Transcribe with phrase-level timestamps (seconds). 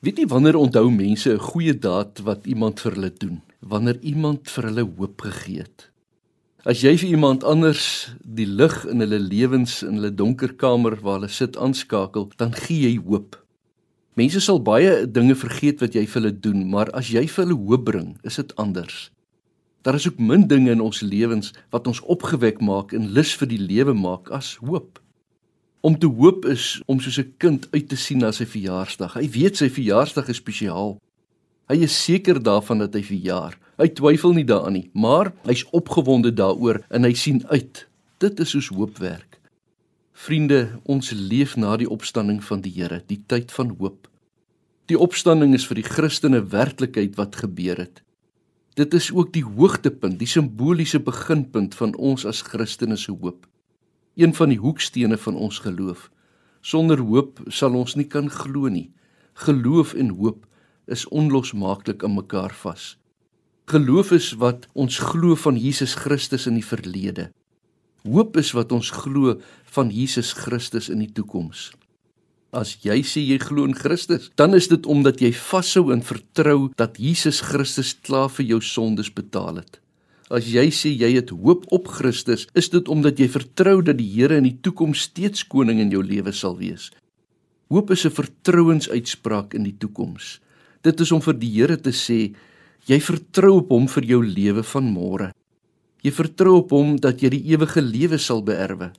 [0.00, 3.42] Weet jy wanneer onthou mense 'n goeie daad wat iemand vir hulle doen?
[3.60, 5.90] Wanneer iemand vir hulle hoop gegee het.
[6.64, 11.20] As jy vir iemand anders die lig in hulle lewens in hulle donker kamer waar
[11.20, 13.44] hulle sit aanskakel, dan gee jy hoop.
[14.14, 17.60] Mense sal baie dinge vergeet wat jy vir hulle doen, maar as jy vir hulle
[17.60, 19.10] hoop bring, is dit anders.
[19.82, 23.48] Daar is ook min dinge in ons lewens wat ons opgewek maak en lus vir
[23.48, 24.98] die lewe maak as hoop.
[25.80, 29.14] Om te hoop is om soos 'n kind uit te sien na sy verjaarsdag.
[29.14, 31.00] Hy weet sy verjaarsdag is spesiaal.
[31.68, 33.58] Hy is seker daarvan dat hy verjaar.
[33.78, 37.86] Hy twyfel nie daaraan nie, maar hy's opgewonde daaroor en hy sien uit.
[38.18, 39.40] Dit is soos hoop werk.
[40.12, 44.08] Vriende, ons leef na die opstanding van die Here, die tyd van hoop.
[44.86, 48.02] Die opstanding is vir die Christene werklikheid wat gebeur het.
[48.74, 53.46] Dit is ook die hoogtepunt, die simboliese beginpunt van ons as Christene se hoop
[54.14, 56.10] een van die hoekstene van ons geloof.
[56.60, 58.90] Sonder hoop sal ons nie kan glo nie.
[59.46, 60.46] Geloof en hoop
[60.90, 62.96] is onlosmaaklik aan mekaar vas.
[63.70, 67.30] Geloof is wat ons glo van Jesus Christus in die verlede.
[68.02, 69.36] Hoop is wat ons glo
[69.76, 71.70] van Jesus Christus in die toekoms.
[72.50, 76.72] As jy sê jy glo in Christus, dan is dit omdat jy vashou en vertrou
[76.80, 79.78] dat Jesus Christus klaar vir jou sondes betaal het.
[80.30, 84.06] As jy sê jy het hoop op Christus, is dit omdat jy vertrou dat die
[84.12, 86.92] Here in die toekoms steeds koning in jou lewe sal wees.
[87.66, 90.38] Hoop is 'n vertrouensuitspraak in die toekoms.
[90.82, 92.32] Dit is om vir die Here te sê
[92.86, 95.32] jy vertrou op hom vir jou lewe van môre.
[96.02, 98.92] Jy vertrou op hom dat jy die ewige lewe sal beerwe.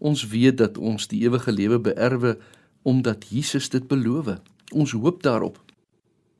[0.00, 2.38] Ons weet dat ons die ewige lewe beerwe
[2.84, 4.40] omdat Jesus dit beloof.
[4.72, 5.58] Ons hoop daarop.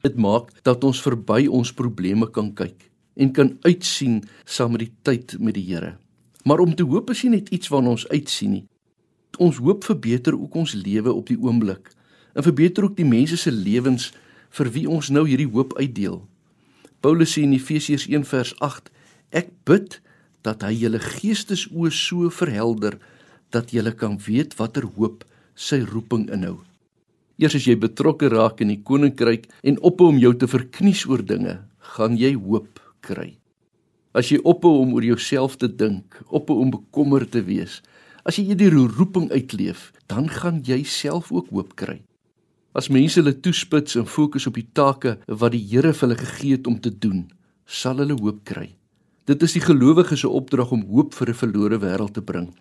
[0.03, 4.93] Dit maak dat ons verby ons probleme kan kyk en kan uitsien saam met die
[5.03, 5.97] tyd met die Here.
[6.45, 8.65] Maar om te hoop is nie net iets waarna ons uitsien nie.
[9.39, 11.93] Ons hoop verbeter ook ons lewe op die oomblik
[12.35, 14.13] en verbeter ook die mense se lewens
[14.57, 16.21] vir wie ons nou hierdie hoop uitdeel.
[17.01, 18.91] Paulus sê in Efesiërs 1 vers 8:
[19.31, 20.01] Ek bid
[20.47, 22.99] dat hy julle geestesoë so verhelder
[23.55, 25.25] dat julle kan weet watter hoop
[25.55, 26.61] sy roeping inhou.
[27.41, 31.23] Eers as jy betrokke raak in die koninkryk en ophou om jou te verknies oor
[31.25, 31.57] dinge,
[31.97, 33.39] gaan jy hoop kry.
[34.13, 37.81] As jy ophou om oor jouself te dink, ophou om bekommerd te wees,
[38.25, 42.01] as jy hierdie roeping uitleef, dan gaan jy self ook hoop kry.
[42.75, 46.59] As mense hulle toespits en fokus op die take wat die Here vir hulle gegee
[46.59, 47.25] het om te doen,
[47.67, 48.69] sal hulle hoop kry.
[49.27, 52.55] Dit is die gelowiges se opdrag om hoop vir 'n verlore wêreld te bring,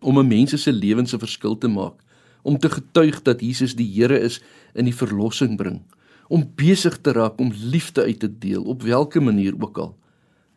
[0.00, 1.98] om 'n mens se lewens 'n verskil te maak,
[2.42, 4.40] om te getuig dat Jesus die Here is
[4.74, 5.82] en die verlossing bring,
[6.28, 9.94] om besig te raak om liefde uit te deel op watter manier ook al,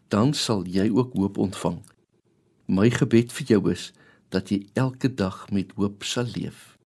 [0.07, 1.79] dan sal jy ook hoop ontvang.
[2.65, 3.91] My gebed vir jou is
[4.29, 6.78] dat jy elke dag met hoop sal leef.